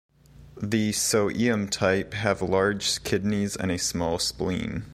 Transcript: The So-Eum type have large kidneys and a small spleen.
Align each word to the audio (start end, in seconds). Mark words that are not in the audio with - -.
The 0.59 0.93
So-Eum 0.93 1.67
type 1.69 2.15
have 2.15 2.41
large 2.41 3.03
kidneys 3.03 3.55
and 3.55 3.69
a 3.69 3.77
small 3.77 4.17
spleen. 4.17 4.85